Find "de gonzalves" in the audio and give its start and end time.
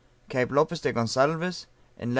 0.81-1.67